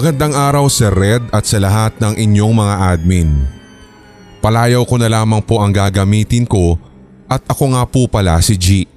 [0.00, 3.36] Magandang araw Sir Red at sa lahat ng inyong mga admin.
[4.40, 6.80] Palayaw ko na lamang po ang gagamitin ko
[7.28, 8.88] at ako nga po pala si G.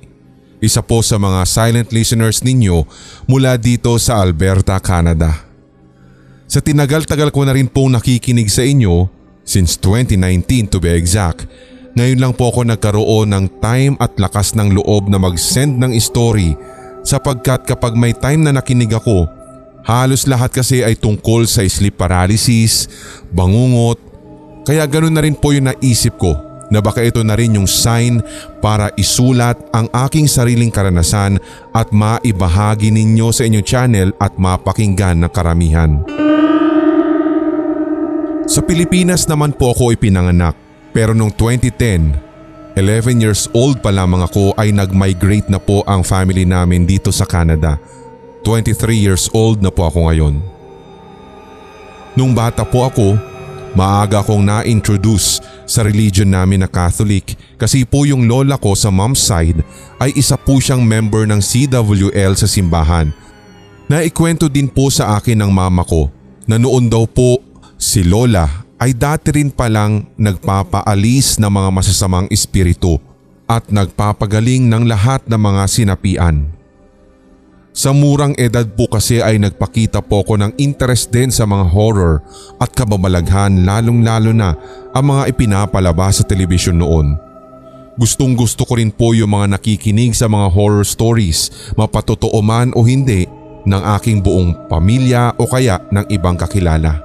[0.64, 2.88] Isa po sa mga silent listeners ninyo
[3.28, 5.44] mula dito sa Alberta, Canada.
[6.48, 9.12] Sa tinagal-tagal ko na rin pong nakikinig sa inyo,
[9.44, 11.52] since 2019 to be exact,
[12.00, 16.56] ngayon lang po ako nagkaroon ng time at lakas ng loob na mag-send ng story
[17.04, 19.43] sapagkat kapag may time na nakinig ako,
[19.84, 22.88] Halos lahat kasi ay tungkol sa sleep paralysis,
[23.36, 24.00] bangungot,
[24.64, 26.40] kaya ganoon na rin po yung naisip ko
[26.72, 28.24] na baka ito na rin yung sign
[28.64, 31.36] para isulat ang aking sariling karanasan
[31.76, 36.00] at maibahagi ninyo sa inyong channel at mapakinggan ng karamihan.
[38.48, 40.56] Sa Pilipinas naman po ako ipinanganak
[40.96, 46.48] pero noong 2010, 11 years old pa lamang ako ay nag-migrate na po ang family
[46.48, 47.76] namin dito sa Canada
[48.46, 50.36] 23 years old na po ako ngayon.
[52.14, 53.18] Nung bata po ako,
[53.74, 59.24] maaga akong na-introduce sa religion namin na Catholic kasi po yung lola ko sa mom's
[59.24, 59.66] side
[59.98, 63.10] ay isa po siyang member ng CWL sa simbahan.
[63.90, 66.14] Naikwento din po sa akin ng mama ko
[66.46, 67.42] na noon daw po
[67.80, 68.46] si lola
[68.78, 73.00] ay dati rin palang nagpapaalis ng mga masasamang espiritu
[73.48, 76.63] at nagpapagaling ng lahat ng mga sinapian.
[77.74, 82.22] Sa murang edad po kasi ay nagpakita po ko ng interest din sa mga horror
[82.62, 84.54] at kababalaghan lalong lalo na
[84.94, 87.18] ang mga ipinapalabas sa telebisyon noon.
[87.98, 92.86] Gustong gusto ko rin po yung mga nakikinig sa mga horror stories, mapatotoo man o
[92.86, 93.26] hindi,
[93.66, 97.02] ng aking buong pamilya o kaya ng ibang kakilala.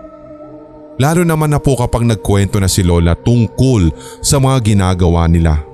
[0.98, 5.67] Lalo naman na po kapag nagkwento na si Lola tungkol sa mga ginagawa nila.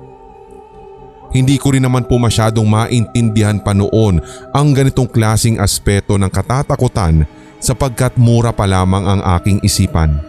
[1.33, 4.21] Hindi ko rin naman po masyadong maintindihan pa noon
[4.53, 7.25] ang ganitong klasing aspeto ng katatakutan
[7.57, 10.21] sapagkat mura pa lamang ang aking isipan.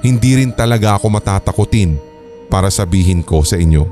[0.00, 2.00] Hindi rin talaga ako matatakutin
[2.48, 3.84] para sabihin ko sa inyo.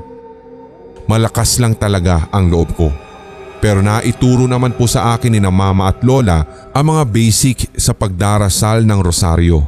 [1.05, 2.89] Malakas lang talaga ang loob ko.
[3.59, 7.91] Pero naituro naman po sa akin ni na mama at lola ang mga basic sa
[7.91, 9.67] pagdarasal ng rosaryo.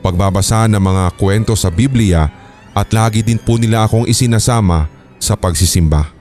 [0.00, 2.30] Pagbabasa ng mga kwento sa Biblia
[2.72, 6.12] at lagi din po nila akong isinasama sa pagsisimba.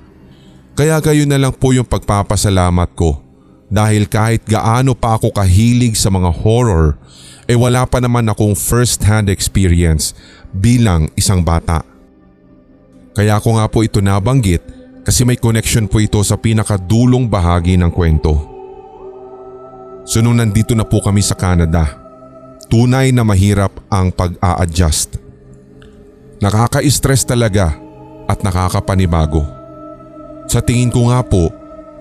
[0.76, 3.24] Kaya gayon na lang po yung pagpapasalamat ko
[3.72, 7.00] dahil kahit gaano pa ako kahilig sa mga horror
[7.46, 10.18] eh wala pa naman akong first hand experience
[10.50, 11.86] bilang isang bata.
[13.16, 14.66] Kaya ako nga po ito nabanggit
[15.06, 18.34] kasi may connection po ito sa pinakadulong bahagi ng kwento.
[20.04, 21.86] So nung nandito na po kami sa Canada,
[22.68, 25.22] tunay na mahirap ang pag-a-adjust.
[26.42, 27.85] Nakaka-stress talaga
[28.26, 29.46] at nakakapanibago.
[30.46, 31.50] Sa tingin ko nga po,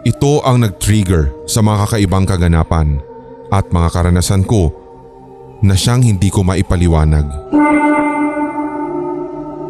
[0.05, 3.01] ito ang nag-trigger sa mga kakaibang kaganapan
[3.49, 4.69] at mga karanasan ko
[5.65, 7.25] na siyang hindi ko maipaliwanag.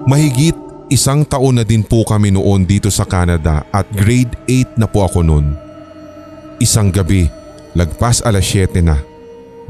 [0.04, 0.58] Mahigit
[0.90, 5.06] isang taon na din po kami noon dito sa Canada at grade 8 na po
[5.06, 5.54] ako noon.
[6.58, 7.30] Isang gabi,
[7.72, 8.98] lagpas alas 7 na.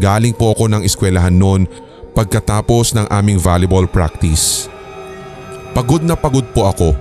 [0.00, 1.70] Galing po ako ng eskwelahan noon
[2.18, 4.73] pagkatapos ng aming volleyball practice.
[5.74, 6.94] Pagod na pagod po ako.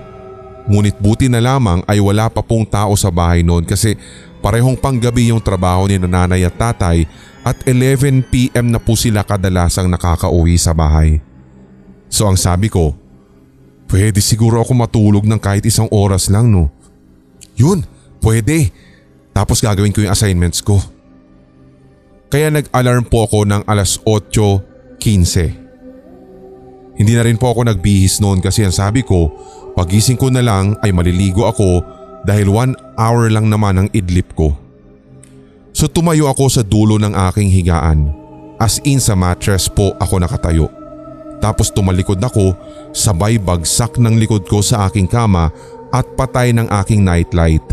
[0.66, 3.94] Ngunit buti na lamang ay wala pa pong tao sa bahay noon kasi
[4.42, 7.06] parehong panggabi yung trabaho ni nanay at tatay
[7.46, 11.22] at 11pm na po sila kadalasang nakakauwi sa bahay.
[12.10, 12.98] So ang sabi ko,
[13.94, 16.66] pwede siguro ako matulog ng kahit isang oras lang no.
[17.54, 17.86] Yun,
[18.26, 18.74] pwede.
[19.30, 20.82] Tapos gagawin ko yung assignments ko.
[22.26, 25.63] Kaya nag-alarm po ako ng alas 8.15.
[26.94, 29.34] Hindi na rin po ako nagbihis noon kasi ang sabi ko,
[29.74, 31.82] pagising ko na lang ay maliligo ako
[32.22, 34.54] dahil one hour lang naman ang idlip ko.
[35.74, 38.14] So tumayo ako sa dulo ng aking higaan.
[38.62, 40.70] As in sa mattress po ako nakatayo.
[41.42, 42.54] Tapos tumalikod ako,
[42.94, 45.50] sabay bagsak ng likod ko sa aking kama
[45.90, 47.66] at patay ng aking nightlight.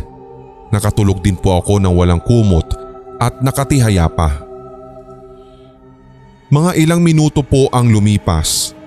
[0.73, 2.65] Nakatulog din po ako ng walang kumot
[3.21, 4.41] at nakatihaya pa.
[6.51, 8.80] Mga ilang minuto po ang lumipas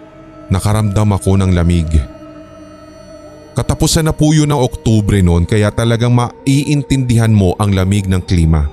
[0.52, 1.88] nakaramdam ako ng lamig.
[3.54, 8.66] Katapusan na po yun ng Oktubre noon kaya talagang maiintindihan mo ang lamig ng klima.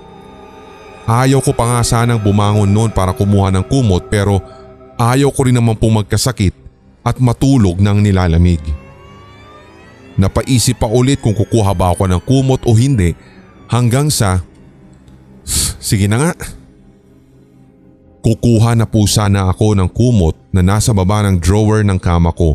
[1.06, 4.42] Ayaw ko pa nga sanang bumangon noon para kumuha ng kumot pero
[4.98, 6.58] ayaw ko rin naman pong magkasakit
[7.06, 8.62] at matulog ng nilalamig.
[10.18, 13.14] Napaisip pa ulit kung kukuha ba ako ng kumot o hindi
[13.70, 14.42] hanggang sa
[15.82, 16.32] sige na nga
[18.22, 22.54] Kukuha na po sana ako ng kumot na nasa baba ng drawer ng kama ko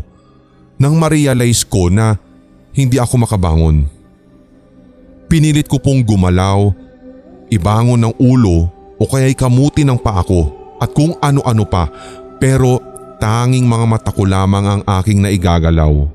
[0.79, 2.15] nang ma-realize ko na
[2.71, 3.89] hindi ako makabangon.
[5.27, 6.71] Pinilit ko pong gumalaw,
[7.51, 11.91] ibangon ng ulo o kaya'y kamuti ng paa ko at kung ano-ano pa
[12.37, 12.79] pero
[13.17, 16.05] tanging mga mata ko lamang ang aking naigagalaw.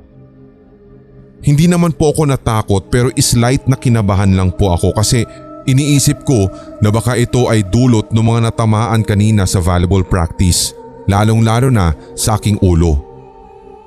[1.43, 5.27] Hindi naman po ako natakot pero slight na kinabahan lang po ako kasi
[5.69, 6.50] iniisip ko
[6.82, 10.75] na baka ito ay dulot ng mga natamaan kanina sa volleyball practice
[11.06, 12.99] lalong lalo na sa aking ulo.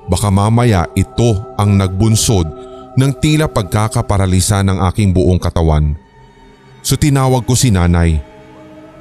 [0.06, 2.46] Baka mamaya ito ang nagbunsod
[2.96, 5.98] ng tila pagkakaparalisa ng aking buong katawan.
[6.80, 8.22] So tinawag ko si nanay.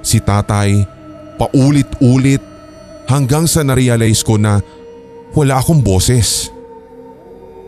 [0.01, 0.81] Si tatay,
[1.37, 2.41] paulit-ulit
[3.05, 4.61] hanggang sa narealize ko na
[5.37, 6.49] wala akong boses.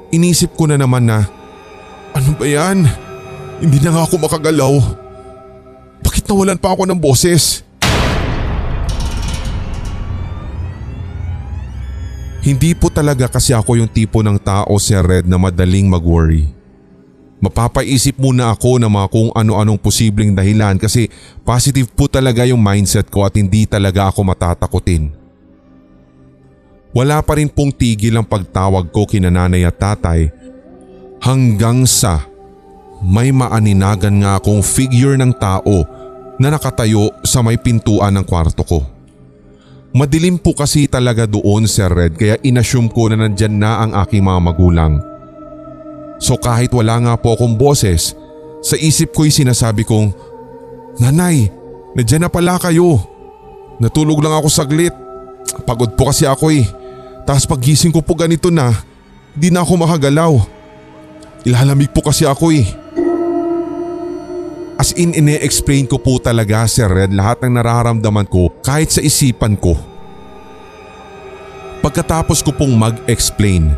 [0.10, 1.27] Inisip ko na naman na,
[2.15, 3.06] ano ba yan?
[3.57, 4.74] Hindi na nga ako makagalaw.
[6.06, 7.65] Bakit nawalan pa ako ng boses?
[12.45, 16.48] Hindi po talaga kasi ako yung tipo ng tao si Red na madaling mag-worry.
[17.42, 21.10] Mapapaisip muna ako ng mga kung ano-anong posibleng dahilan kasi
[21.42, 25.12] positive po talaga yung mindset ko at hindi talaga ako matatakutin.
[26.94, 30.30] Wala pa rin pong tigil ang pagtawag ko kina nanay at tatay
[31.19, 32.37] hanggang sa
[33.02, 35.86] may maaninagan nga akong figure ng tao
[36.38, 38.80] na nakatayo sa may pintuan ng kwarto ko.
[39.98, 44.22] Madilim po kasi talaga doon Sir Red kaya inassume ko na nandyan na ang aking
[44.22, 44.94] mga magulang.
[46.18, 48.14] So kahit wala nga po akong boses,
[48.62, 50.14] sa isip ko'y sinasabi kong,
[50.98, 51.50] Nanay,
[51.94, 52.98] nandyan na pala kayo.
[53.78, 54.94] Natulog lang ako saglit.
[55.66, 56.66] Pagod po kasi ako eh.
[57.26, 58.74] Tapos pagising ko po ganito na,
[59.38, 60.34] di na ako makagalaw.
[61.46, 62.66] Ilalamig po kasi ako eh.
[64.77, 69.57] As in ine-explain ko po talaga Sir Red lahat ng nararamdaman ko kahit sa isipan
[69.57, 69.74] ko.
[71.81, 73.74] Pagkatapos ko pong mag-explain,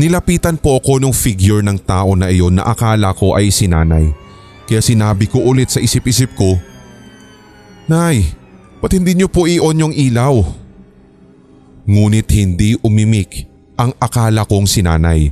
[0.00, 4.08] nilapitan po ako ng figure ng tao na iyon na akala ko ay si nanay.
[4.64, 6.56] Kaya sinabi ko ulit sa isip-isip ko,
[7.84, 8.24] Nay,
[8.80, 10.40] ba't hindi niyo po i-on yung ilaw?
[11.84, 13.44] Ngunit hindi umimik
[13.76, 15.28] ang akala kong sinanay.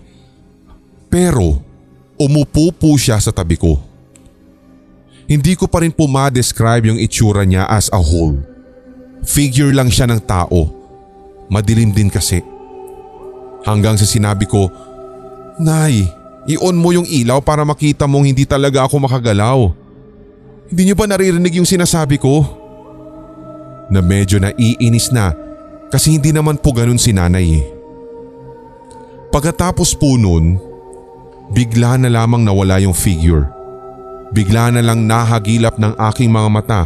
[1.09, 1.63] Pero
[2.21, 3.88] umupo po siya sa tabi ko.
[5.29, 8.41] Hindi ko pa rin po ma-describe yung itsura niya as a whole.
[9.29, 10.73] Figure lang siya ng tao.
[11.53, 12.41] Madilim din kasi.
[13.69, 14.73] Hanggang sa sinabi ko,
[15.61, 16.09] Nay,
[16.49, 19.69] i-on mo yung ilaw para makita mong hindi talaga ako makagalaw.
[20.73, 22.49] Hindi niyo ba naririnig yung sinasabi ko?
[23.93, 25.37] Na medyo naiinis na
[25.93, 27.61] kasi hindi naman po ganun si nanay.
[29.29, 30.57] Pagkatapos po nun,
[31.53, 33.58] bigla na lamang nawala yung figure.
[34.29, 36.83] Bigla na lang nahagilap ng aking mga mata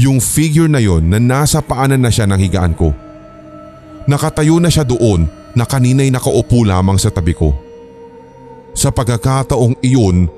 [0.00, 2.96] yung figure na yon na nasa paanan na siya ng higaan ko.
[4.08, 7.52] Nakatayo na siya doon na kanina'y nakaupo lamang sa tabi ko.
[8.72, 10.30] Sa pagkakataong iyon,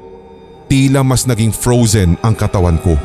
[0.67, 2.99] tila mas naging frozen ang katawan ko.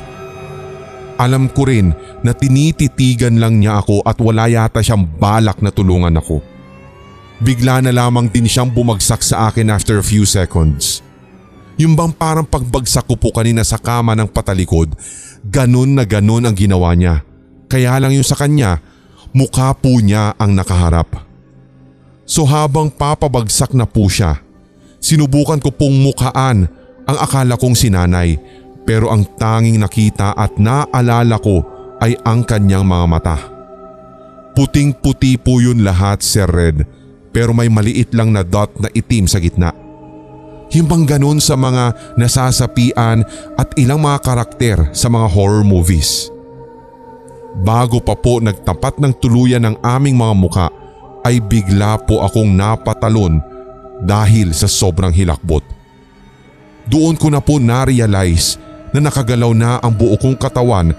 [1.18, 1.94] Alam ko rin
[2.26, 6.42] na tinititigan lang niya ako at wala yata siyang balak na tulungan ako.
[7.38, 11.06] Bigla na lamang din siyang bumagsak sa akin after a few seconds.
[11.78, 14.98] Yung bang parang pagbagsak ko po kanina sa kama ng patalikod,
[15.46, 17.22] ganun na ganun ang ginawa niya.
[17.70, 18.82] Kaya lang yung sa kanya,
[19.30, 21.22] mukha po niya ang nakaharap.
[22.26, 24.42] So habang papabagsak na po siya,
[24.98, 26.66] sinubukan ko pong mukhaan
[27.08, 28.36] ang akala kong sinanay
[28.84, 31.64] pero ang tanging nakita at naalala ko
[32.02, 33.38] ay ang kanyang mga mata.
[34.58, 36.84] Puting puti po yun lahat Sir Red
[37.30, 39.87] pero may maliit lang na dot na itim sa gitna.
[40.76, 43.24] Yung bang ganun sa mga nasasapian
[43.56, 46.28] at ilang mga karakter sa mga horror movies.
[47.58, 50.68] Bago pa po nagtapat ng tuluyan ng aming mga muka
[51.24, 53.40] ay bigla po akong napatalon
[54.04, 55.64] dahil sa sobrang hilakbot.
[56.88, 58.62] Doon ko na po na-realize
[58.96, 60.96] na nakagalaw na ang buo kong katawan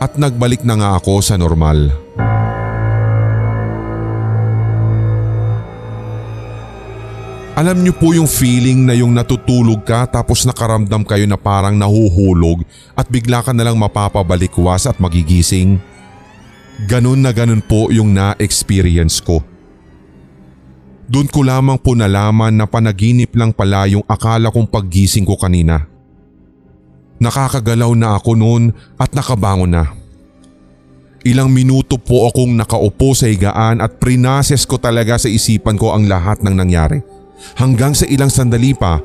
[0.00, 1.92] at nagbalik na nga ako sa normal.
[7.60, 12.64] Alam niyo po yung feeling na yung natutulog ka tapos nakaramdam kayo na parang nahuhulog
[12.96, 15.76] at bigla ka nalang mapapabalikwas at magigising?
[16.88, 19.44] Ganun na ganun po yung na-experience ko.
[21.04, 25.84] Doon ko lamang po nalaman na panaginip lang pala yung akala kong paggising ko kanina.
[27.20, 29.84] Nakakagalaw na ako noon at nakabangon na.
[31.28, 36.08] Ilang minuto po akong nakaupo sa higaan at prinases ko talaga sa isipan ko ang
[36.08, 37.19] lahat ng nangyari.
[37.56, 39.00] Hanggang sa ilang sandali pa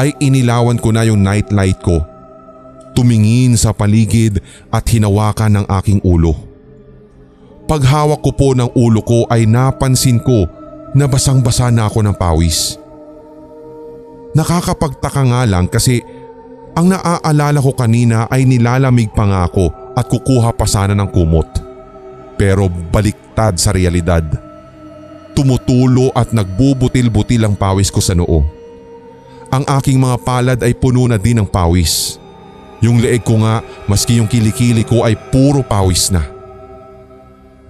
[0.00, 2.00] ay inilawan ko na yung nightlight ko.
[2.96, 4.42] Tumingin sa paligid
[4.72, 6.34] at hinawakan ng aking ulo.
[7.70, 10.48] Paghawak ko po ng ulo ko ay napansin ko
[10.90, 12.74] na basang-basa na ako ng pawis.
[14.34, 16.02] Nakakapagtaka nga lang kasi
[16.74, 21.46] ang naaalala ko kanina ay nilalamig pa nga ako at kukuha pa sana ng kumot.
[22.34, 24.49] Pero baliktad sa realidad.
[25.40, 28.44] Tumutulo at nagbubutil-butil ang pawis ko sa noo.
[29.48, 32.20] Ang aking mga palad ay puno na din ng pawis.
[32.84, 36.28] Yung leeg ko nga maski yung kilikili ko ay puro pawis na.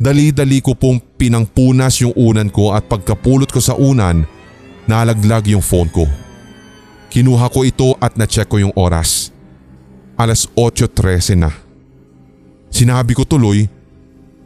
[0.03, 4.27] Dali-dali ko pong pinangpunas yung unan ko at pagkapulot ko sa unan,
[4.91, 6.11] nalaglag yung phone ko.
[7.07, 9.31] Kinuha ko ito at na-check ko yung oras.
[10.19, 11.55] Alas 8.13 na.
[12.67, 13.63] Sinabi ko tuloy,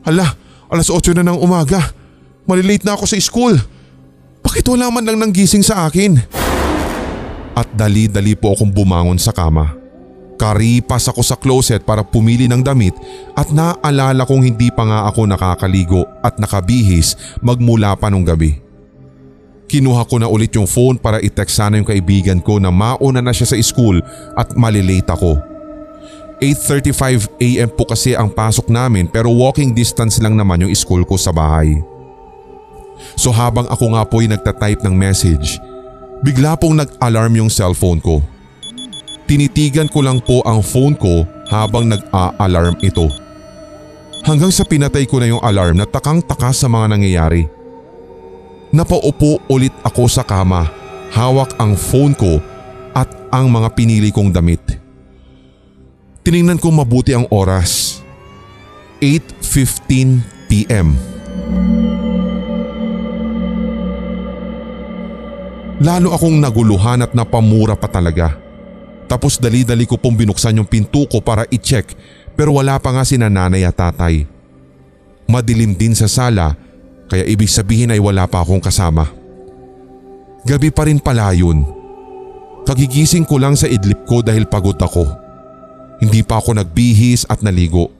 [0.05, 0.29] Hala,
[0.69, 2.04] alas 8 na ng umaga.
[2.45, 3.57] Malilate na ako sa school.
[4.45, 6.21] Bakit wala man lang nang gising sa akin?
[7.57, 9.73] At dali-dali po akong bumangon sa kama.
[10.37, 12.93] Karipas ako sa closet para pumili ng damit
[13.33, 18.61] at naalala kong hindi pa nga ako nakakaligo at nakabihis magmula pa nung gabi.
[19.65, 23.33] Kinuha ko na ulit yung phone para i-text sana yung kaibigan ko na mauna na
[23.33, 24.05] siya sa school
[24.37, 25.41] at malilate ako.
[26.43, 31.33] 8.35am po kasi ang pasok namin pero walking distance lang naman yung school ko sa
[31.33, 31.94] bahay.
[33.15, 35.59] So habang ako nga po ay nagtatype ng message,
[36.25, 38.23] bigla pong nag-alarm yung cellphone ko.
[39.25, 43.09] Tinitigan ko lang po ang phone ko habang nag-a-alarm ito.
[44.25, 47.45] Hanggang sa pinatay ko na yung alarm na takang-taka sa mga nangyayari.
[48.73, 50.67] Napaupo ulit ako sa kama,
[51.13, 52.41] hawak ang phone ko
[52.97, 54.63] at ang mga pinili kong damit.
[56.25, 58.01] Tiningnan ko mabuti ang oras.
[59.05, 60.97] 8.15pm.
[65.83, 68.39] Lalo akong naguluhan at napamura pa talaga.
[69.11, 71.93] Tapos dali-dali ko pong binuksan yung pinto ko para i-check
[72.39, 74.27] pero wala pa nga si nanay at tatay.
[75.27, 76.55] Madilim din sa sala
[77.11, 79.11] kaya ibig sabihin ay wala pa akong kasama.
[80.45, 81.65] Gabi pa rin pala yun.
[82.65, 85.05] Kagigising ko lang sa idlip ko dahil pagod ako.
[86.01, 87.93] Hindi pa ako nagbihis at naligo.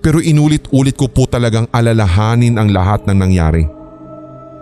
[0.00, 3.79] Pero inulit-ulit ko po talagang alalahanin ang lahat ng nangyari.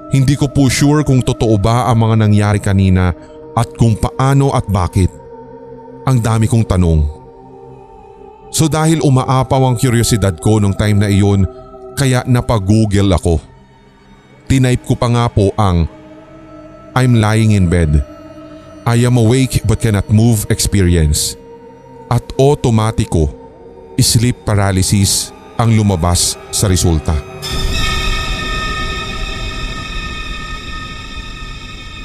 [0.09, 3.13] Hindi ko po sure kung totoo ba ang mga nangyari kanina
[3.53, 5.13] at kung paano at bakit.
[6.09, 7.01] Ang dami kong tanong.
[8.49, 11.45] So dahil umaapaw ang curiosity ko nung time na iyon,
[11.93, 13.37] kaya napag-google ako.
[14.49, 15.85] Tinype ko pa nga po ang
[16.97, 18.01] I'm lying in bed.
[18.89, 21.37] I am awake but cannot move experience.
[22.09, 23.29] At otomatiko,
[24.01, 25.29] sleep paralysis
[25.61, 27.13] ang lumabas sa resulta.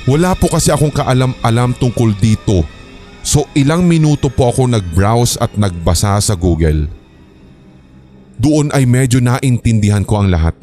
[0.04, 2.68] Wala po kasi akong kaalam-alam tungkol dito
[3.24, 6.92] so ilang minuto po ako nag-browse at nagbasa sa Google.
[8.36, 10.60] Doon ay medyo naintindihan ko ang lahat.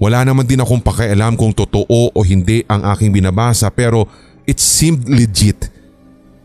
[0.00, 4.08] Wala naman din akong pakialam kung totoo o hindi ang aking binabasa pero
[4.48, 5.68] it seemed legit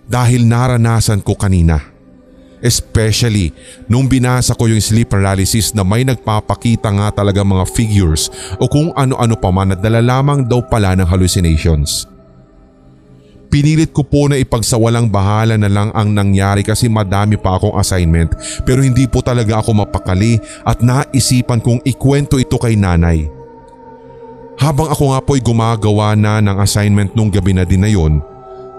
[0.03, 1.94] dahil naranasan ko kanina.
[2.65, 3.53] Especially
[3.85, 8.89] nung binasa ko yung sleep paralysis na may nagpapakita nga talaga mga figures o kung
[8.97, 12.09] ano-ano pa man na dala lamang daw pala ng hallucinations.
[13.53, 18.33] Pinilit ko po na ipagsawalang bahala na lang ang nangyari kasi madami pa akong assignment
[18.65, 23.29] pero hindi po talaga ako mapakali at naisipan kong ikwento ito kay nanay.
[24.57, 28.23] Habang ako nga po'y gumagawa na ng assignment nung gabi na din na yon,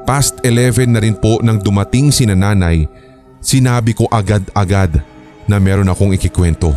[0.09, 2.89] past 11 na rin po nang dumating si nanay,
[3.47, 4.99] sinabi ko agad-agad
[5.47, 6.75] na meron akong ikikwento.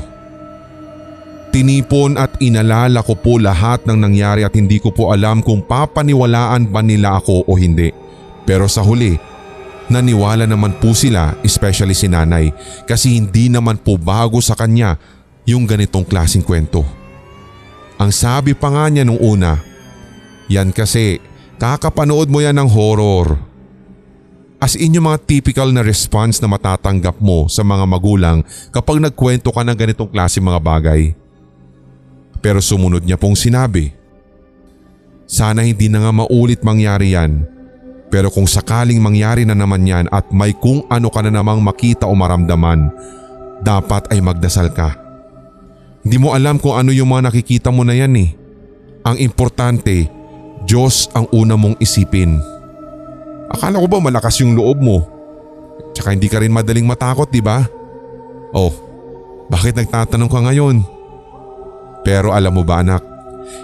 [1.50, 6.70] Tinipon at inalala ko po lahat ng nangyari at hindi ko po alam kung papaniwalaan
[6.70, 7.90] ba nila ako o hindi.
[8.46, 9.18] Pero sa huli,
[9.90, 12.54] naniwala naman po sila especially si nanay
[12.86, 15.02] kasi hindi naman po bago sa kanya
[15.50, 16.86] yung ganitong klasing kwento.
[17.98, 19.58] Ang sabi pa nga niya nung una,
[20.46, 21.18] yan kasi
[21.58, 23.49] kakapanood mo yan ng horror.
[24.60, 28.44] As in mga typical na response na matatanggap mo sa mga magulang
[28.76, 31.16] kapag nagkwento ka ng ganitong klase mga bagay.
[32.44, 33.96] Pero sumunod niya pong sinabi,
[35.24, 37.48] Sana hindi na nga maulit mangyari yan.
[38.12, 42.10] Pero kung sakaling mangyari na naman yan at may kung ano ka na namang makita
[42.10, 42.92] o maramdaman,
[43.64, 44.98] dapat ay magdasal ka.
[46.04, 48.34] Hindi mo alam kung ano yung mga nakikita mo na yan eh.
[49.08, 50.10] Ang importante,
[50.68, 52.59] Diyos ang una mong isipin.
[53.50, 55.06] Akala ko ba malakas yung loob mo?
[55.98, 57.66] Tsaka hindi ka rin madaling matakot, di ba?
[58.54, 58.74] Oh,
[59.50, 60.86] bakit nagtatanong ka ngayon?
[62.06, 63.02] Pero alam mo ba anak,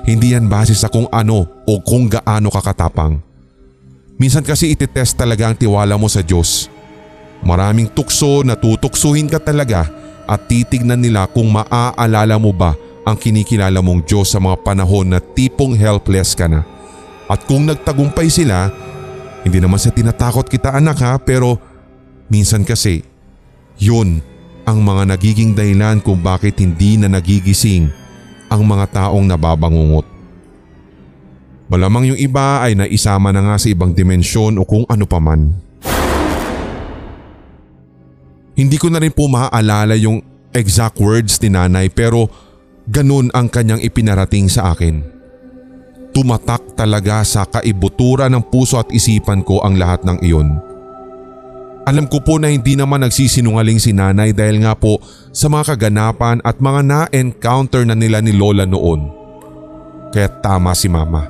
[0.10, 3.22] hindi yan base sa kung ano o kung gaano kakatapang.
[4.18, 6.72] Minsan kasi ititest talaga ang tiwala mo sa Diyos.
[7.46, 9.86] Maraming tukso na tutuksuhin ka talaga
[10.26, 12.74] at titignan nila kung maaalala mo ba
[13.06, 16.66] ang kinikilala mong Diyos sa mga panahon na tipong helpless ka na.
[17.30, 18.74] At kung nagtagumpay sila,
[19.46, 21.62] hindi naman sa tinatakot kita anak ha pero
[22.34, 23.06] minsan kasi
[23.78, 24.26] yun
[24.66, 27.94] ang mga nagiging dahilan kung bakit hindi na nagigising
[28.50, 30.10] ang mga taong nababangungot.
[31.70, 35.54] Malamang yung iba ay naisama na nga sa ibang dimensyon o kung ano paman.
[38.58, 40.26] Hindi ko na rin po maaalala yung
[40.56, 42.30] exact words ni nanay pero
[42.90, 45.15] ganun ang kanyang ipinarating sa akin.
[46.16, 50.48] Tumatak talaga sa kaibutura ng puso at isipan ko ang lahat ng iyon.
[51.86, 54.98] Alam ko po na hindi naman nagsisinungaling si nanay dahil nga po
[55.36, 59.12] sa mga kaganapan at mga na-encounter na nila ni Lola noon.
[60.16, 61.28] Kaya tama si mama.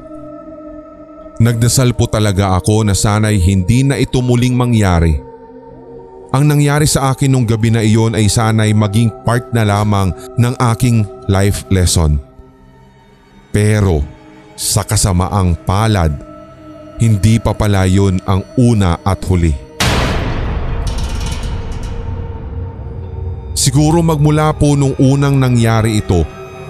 [1.42, 5.20] Nagdasal po talaga ako na sana'y hindi na ito muling mangyari.
[6.32, 10.56] Ang nangyari sa akin nung gabi na iyon ay sana'y maging part na lamang ng
[10.72, 12.16] aking life lesson.
[13.52, 14.15] Pero
[14.56, 16.16] sa kasamaang palad,
[17.00, 19.52] hindi pa pala yun ang una at huli.
[23.56, 26.24] Siguro magmula po nung unang nangyari ito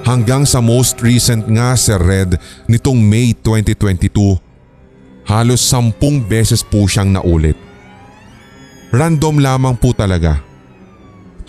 [0.06, 2.38] hanggang sa most recent nga Sir Red
[2.70, 4.46] nitong May 2022
[5.26, 7.58] Halos sampung beses po siyang naulit.
[8.94, 10.38] Random lamang po talaga.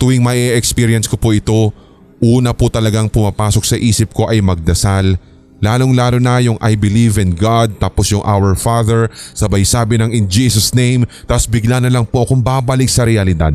[0.01, 1.69] Tuwing may experience ko po ito,
[2.17, 5.21] una po talagang pumapasok sa isip ko ay magdasal,
[5.61, 10.13] lalong lalo na yung I believe in God tapos yung Our Father, sabay sabi ng
[10.13, 13.53] in Jesus name, tapos bigla na lang po akong babalik sa realidad.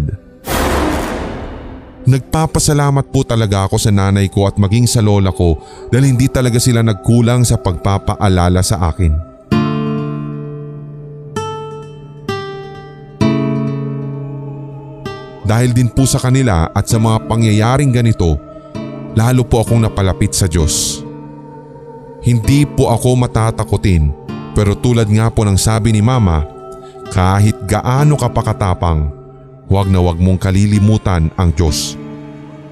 [2.03, 6.59] Nagpapasalamat po talaga ako sa nanay ko at maging sa lola ko dahil hindi talaga
[6.59, 9.31] sila nagkulang sa pagpapaalala sa akin.
[15.43, 18.41] Dahil din po sa kanila at sa mga pangyayaring ganito,
[19.15, 21.02] lalo po akong napalapit sa Diyos.
[22.23, 26.45] Hindi po ako matatakotin pero tulad nga po ng sabi ni Mama,
[27.09, 29.09] kahit gaano ka pakatapang,
[29.69, 31.97] huwag na huwag mong kalilimutan ang Diyos.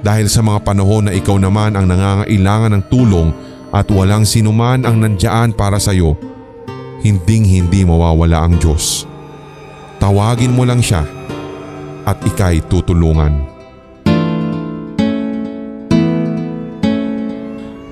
[0.00, 3.28] Dahil sa mga panahon na ikaw naman ang nangangailangan ng tulong
[3.72, 6.16] at walang sinuman ang nandiyan para sa iyo,
[7.00, 9.08] hinding hindi mawawala ang Diyos.
[10.00, 11.04] Tawagin mo lang siya
[12.08, 13.49] at ikay tutulungan.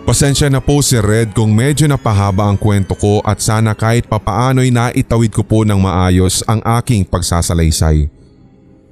[0.09, 4.73] Pasensya na po si Red kung medyo napahaba ang kwento ko at sana kahit papaano'y
[4.73, 8.09] naitawid ko po ng maayos ang aking pagsasalaysay.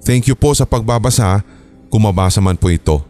[0.05, 1.41] Thank you po sa pagbabasa
[1.89, 3.01] kung mabasa man po ito.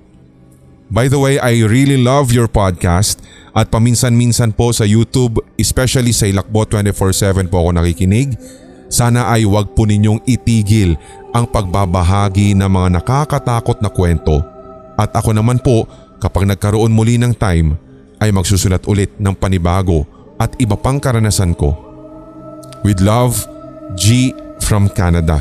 [0.87, 6.31] By the way, I really love your podcast at paminsan-minsan po sa YouTube, especially sa
[6.31, 8.39] Ilakbo 24-7 po ako nakikinig.
[8.87, 10.95] Sana ay wag po ninyong itigil
[11.35, 14.47] ang pagbabahagi ng mga nakakatakot na kwento
[14.95, 15.91] at ako naman po
[16.23, 17.86] kapag nagkaroon muli ng time
[18.21, 20.05] ay magsusulat ulit ng panibago
[20.37, 21.77] at iba pang karanasan ko.
[22.85, 23.37] With love,
[23.97, 25.41] G from Canada.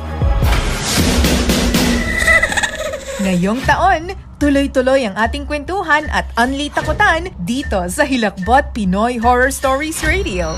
[3.21, 10.01] Ngayong taon, tuloy-tuloy ang ating kwentuhan at unli takutan dito sa Hilakbot Pinoy Horror Stories
[10.01, 10.57] Radio.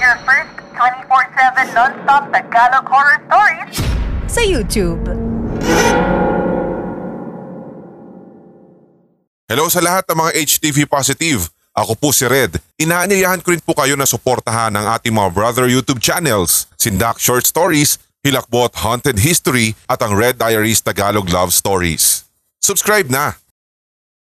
[0.00, 3.76] Your first 24-7 non-stop Tagalog horror stories
[4.24, 5.04] sa YouTube.
[9.44, 11.44] Hello sa lahat ng mga HTV Positive.
[11.76, 12.56] Ako po si Red.
[12.80, 17.44] Inaanyayahan ko rin po kayo na suportahan ang ating mga brother YouTube channels, Sindak Short
[17.44, 22.22] Stories Hilakbot Haunted History at ang Red Diaries Tagalog Love Stories.
[22.62, 23.41] Subscribe na!